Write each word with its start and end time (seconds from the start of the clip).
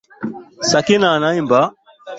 Sakina 0.69 1.07
anaimba. 1.15 1.59